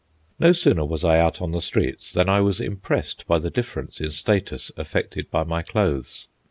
[0.39, 4.01] No sooner was I out on the streets than I was impressed by the difference
[4.01, 6.25] in status effected by my clothes.